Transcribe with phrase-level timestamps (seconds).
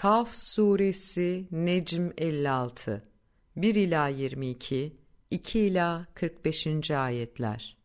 [0.00, 3.02] Kaf Suresi Necm 56
[3.56, 4.96] 1 ila 22
[5.30, 6.90] 2 ila 45.
[6.90, 7.76] ayetler.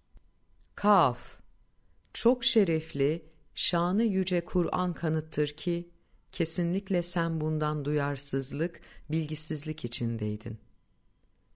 [0.75, 1.19] Kaf
[2.13, 3.25] Çok şerefli,
[3.55, 5.89] şanı yüce Kur'an kanıttır ki
[6.31, 10.57] kesinlikle sen bundan duyarsızlık, bilgisizlik içindeydin.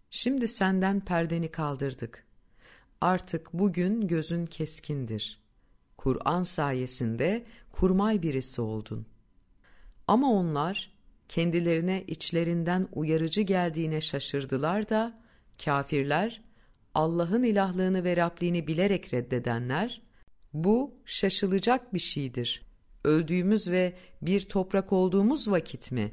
[0.09, 2.25] Şimdi senden perdeni kaldırdık.
[3.01, 5.41] Artık bugün gözün keskindir.
[5.97, 9.18] Kur'an sayesinde kurmay birisi oldun.''
[10.09, 10.91] Ama onlar
[11.27, 15.21] kendilerine içlerinden uyarıcı geldiğine şaşırdılar da
[15.65, 16.41] kafirler
[16.93, 20.01] Allah'ın ilahlığını ve Rabliğini bilerek reddedenler
[20.53, 22.65] bu şaşılacak bir şeydir.
[23.03, 26.11] Öldüğümüz ve bir toprak olduğumuz vakit mi?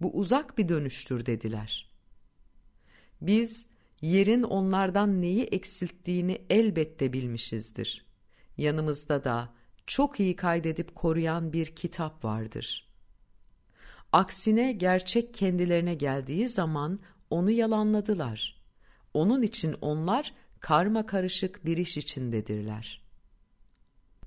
[0.00, 1.90] Bu uzak bir dönüştür dediler.
[3.20, 3.66] Biz
[4.00, 8.06] yerin onlardan neyi eksilttiğini elbette bilmişizdir.
[8.56, 9.54] Yanımızda da
[9.86, 12.91] çok iyi kaydedip koruyan bir kitap vardır.''
[14.12, 18.62] Aksine gerçek kendilerine geldiği zaman onu yalanladılar.
[19.14, 23.02] Onun için onlar karma karışık bir iş içindedirler.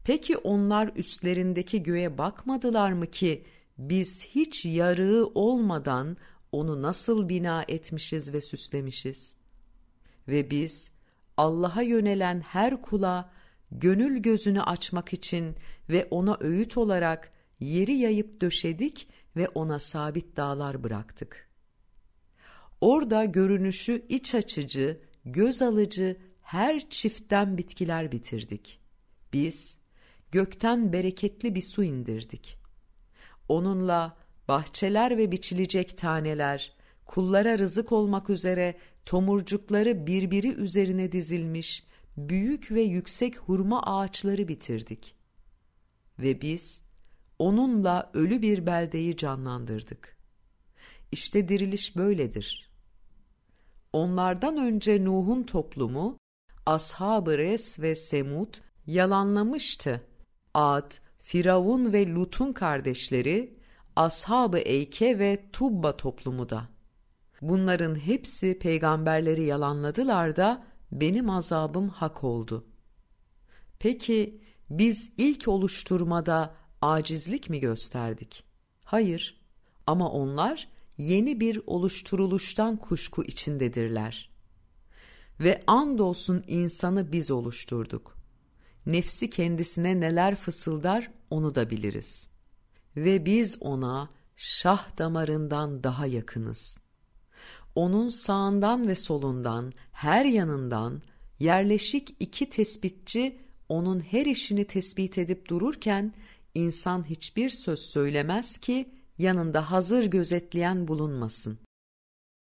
[0.03, 3.45] Peki onlar üstlerindeki göğe bakmadılar mı ki
[3.77, 6.17] biz hiç yarığı olmadan
[6.51, 9.35] onu nasıl bina etmişiz ve süslemişiz?
[10.27, 10.91] Ve biz
[11.37, 13.33] Allah'a yönelen her kula
[13.71, 15.55] gönül gözünü açmak için
[15.89, 21.49] ve ona öğüt olarak yeri yayıp döşedik ve ona sabit dağlar bıraktık.
[22.81, 28.79] Orada görünüşü iç açıcı, göz alıcı her çiftten bitkiler bitirdik.
[29.33, 29.77] Biz
[30.31, 32.57] gökten bereketli bir su indirdik.
[33.49, 41.83] Onunla bahçeler ve biçilecek taneler, kullara rızık olmak üzere tomurcukları birbiri üzerine dizilmiş
[42.17, 45.15] büyük ve yüksek hurma ağaçları bitirdik.
[46.19, 46.81] Ve biz
[47.39, 50.17] onunla ölü bir beldeyi canlandırdık.
[51.11, 52.71] İşte diriliş böyledir.
[53.93, 56.17] Onlardan önce Nuh'un toplumu,
[56.65, 58.53] Ashab-ı Res ve Semud
[58.87, 60.01] yalanlamıştı.
[60.53, 63.59] Ad, Firavun ve Lut'un kardeşleri,
[63.95, 66.69] Ashab-ı Eyke ve Tubba toplumu da.
[67.41, 72.65] Bunların hepsi peygamberleri yalanladılar da benim azabım hak oldu.
[73.79, 76.55] Peki biz ilk oluşturmada
[76.85, 78.43] acizlik mi gösterdik?
[78.83, 79.41] Hayır
[79.87, 84.29] ama onlar yeni bir oluşturuluştan kuşku içindedirler.
[85.39, 88.15] Ve andolsun insanı biz oluşturduk.
[88.85, 92.27] Nefsi kendisine neler fısıldar onu da biliriz.
[92.95, 96.77] Ve biz ona şah damarından daha yakınız.
[97.75, 101.01] Onun sağından ve solundan, her yanından
[101.39, 106.13] yerleşik iki tespitçi onun her işini tespit edip dururken
[106.55, 111.59] insan hiçbir söz söylemez ki yanında hazır gözetleyen bulunmasın.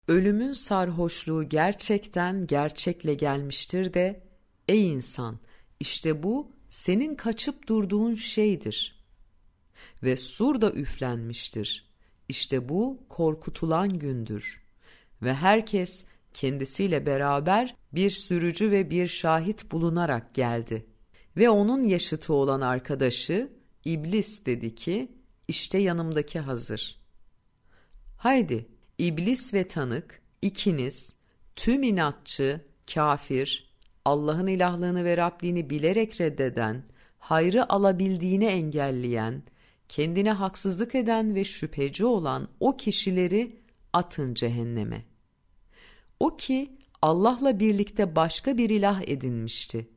[0.08, 4.22] Ölümün sarhoşluğu gerçekten gerçekle gelmiştir de,
[4.68, 5.38] ey insan
[5.80, 9.04] işte bu senin kaçıp durduğun şeydir.
[10.02, 11.90] Ve sur da üflenmiştir.
[12.28, 14.62] İşte bu korkutulan gündür.
[15.22, 20.86] Ve herkes kendisiyle beraber bir sürücü ve bir şahit bulunarak geldi.
[21.36, 23.52] Ve onun yaşıtı olan arkadaşı
[23.86, 25.12] İblis dedi ki
[25.48, 27.00] işte yanımdaki hazır.
[28.16, 28.66] Haydi
[28.98, 31.14] iblis ve tanık ikiniz
[31.56, 32.60] tüm inatçı,
[32.94, 33.70] kafir,
[34.04, 36.84] Allah'ın ilahlığını ve Rabliğini bilerek reddeden,
[37.18, 39.42] hayrı alabildiğini engelleyen,
[39.88, 43.56] kendine haksızlık eden ve şüpheci olan o kişileri
[43.92, 45.04] atın cehenneme.
[46.20, 49.88] O ki Allah'la birlikte başka bir ilah edinmişti.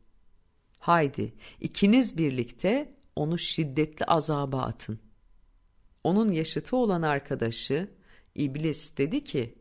[0.79, 4.99] Haydi ikiniz birlikte onu şiddetli azaba atın.
[6.03, 7.89] Onun yaşıtı olan arkadaşı
[8.35, 9.55] İblis dedi ki,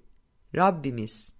[0.54, 1.32] Rabbimiz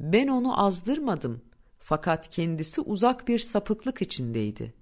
[0.00, 1.44] ben onu azdırmadım
[1.78, 4.74] fakat kendisi uzak bir sapıklık içindeydi.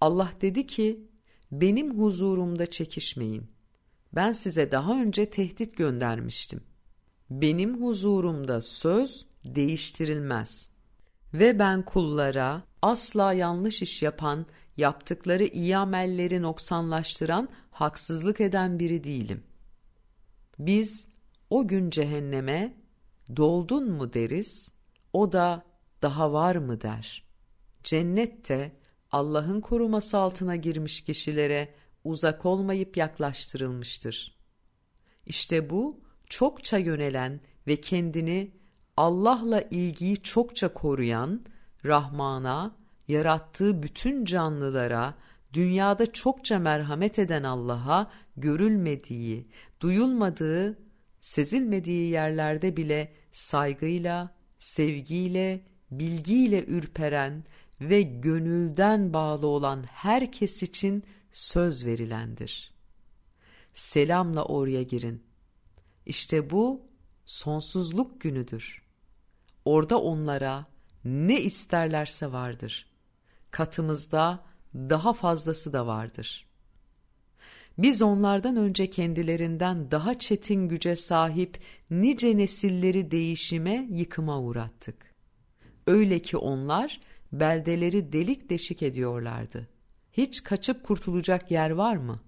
[0.00, 1.08] Allah dedi ki,
[1.52, 3.50] benim huzurumda çekişmeyin.
[4.12, 6.60] Ben size daha önce tehdit göndermiştim.
[7.30, 10.70] Benim huzurumda söz değiştirilmez.
[11.34, 19.42] Ve ben kullara asla yanlış iş yapan yaptıkları iyi amelleri noksanlaştıran, haksızlık eden biri değilim.
[20.58, 21.08] Biz
[21.50, 22.76] o gün cehenneme
[23.36, 24.72] doldun mu deriz,
[25.12, 25.64] o da
[26.02, 27.24] daha var mı der.
[27.84, 28.76] Cennette
[29.12, 31.74] Allah'ın koruması altına girmiş kişilere
[32.04, 34.38] uzak olmayıp yaklaştırılmıştır.
[35.26, 38.52] İşte bu çokça yönelen ve kendini
[38.96, 41.44] Allah'la ilgiyi çokça koruyan,
[41.84, 42.76] Rahman'a,
[43.08, 45.14] yarattığı bütün canlılara,
[45.52, 49.48] dünyada çokça merhamet eden Allah'a görülmediği,
[49.80, 50.78] duyulmadığı,
[51.20, 57.44] sezilmediği yerlerde bile saygıyla, sevgiyle, bilgiyle ürperen
[57.80, 62.74] ve gönülden bağlı olan herkes için söz verilendir.
[63.74, 65.22] Selamla oraya girin.
[66.06, 66.82] İşte bu
[67.24, 68.82] sonsuzluk günüdür.
[69.64, 70.66] Orada onlara
[71.04, 72.93] ne isterlerse vardır.
[73.54, 76.46] Katımızda daha fazlası da vardır.
[77.78, 81.58] Biz onlardan önce kendilerinden daha çetin güce sahip
[81.90, 85.14] nice nesilleri değişime, yıkıma uğrattık.
[85.86, 87.00] Öyle ki onlar
[87.32, 89.68] beldeleri delik deşik ediyorlardı.
[90.12, 92.20] Hiç kaçıp kurtulacak yer var mı?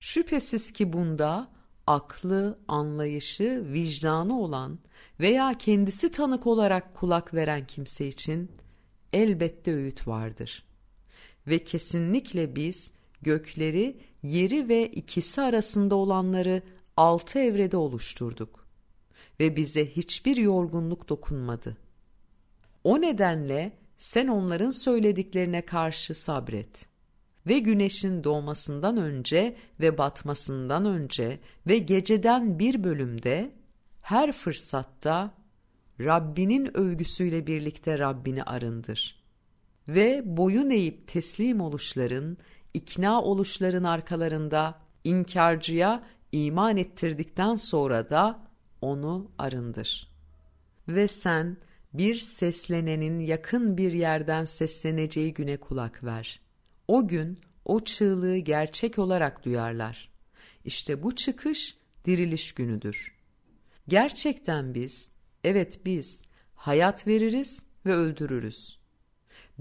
[0.00, 1.50] Şüphesiz ki bunda
[1.86, 4.78] aklı, anlayışı, vicdanı olan
[5.20, 8.50] veya kendisi tanık olarak kulak veren kimse için
[9.12, 10.64] elbette öğüt vardır.
[11.46, 16.62] Ve kesinlikle biz gökleri, yeri ve ikisi arasında olanları
[16.96, 18.68] altı evrede oluşturduk.
[19.40, 21.76] Ve bize hiçbir yorgunluk dokunmadı.
[22.84, 26.86] O nedenle sen onların söylediklerine karşı sabret.
[27.46, 33.50] Ve güneşin doğmasından önce ve batmasından önce ve geceden bir bölümde
[34.02, 35.34] her fırsatta
[36.00, 39.22] Rabbinin övgüsüyle birlikte Rabbini arındır.
[39.88, 42.36] Ve boyun eğip teslim oluşların,
[42.74, 48.40] ikna oluşların arkalarında inkarcıya iman ettirdikten sonra da
[48.80, 50.08] onu arındır.
[50.88, 51.56] Ve sen
[51.94, 56.40] bir seslenenin yakın bir yerden sesleneceği güne kulak ver.
[56.88, 60.10] O gün o çığlığı gerçek olarak duyarlar.
[60.64, 63.14] İşte bu çıkış diriliş günüdür.
[63.88, 65.10] Gerçekten biz,
[65.44, 66.22] evet biz
[66.54, 68.78] hayat veririz ve öldürürüz.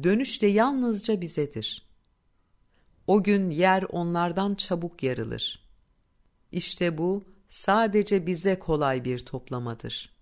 [0.03, 1.87] Dönüş de yalnızca bizedir.
[3.07, 5.67] O gün yer onlardan çabuk yarılır.
[6.51, 10.13] İşte bu sadece bize kolay bir toplamadır.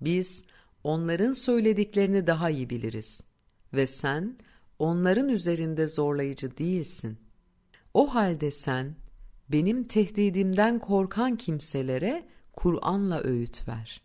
[0.00, 0.44] Biz
[0.84, 3.26] onların söylediklerini daha iyi biliriz
[3.74, 4.36] ve sen
[4.78, 7.18] onların üzerinde zorlayıcı değilsin.
[7.94, 8.94] O halde sen
[9.48, 14.02] benim tehdidimden korkan kimselere Kur'an'la öğüt ver.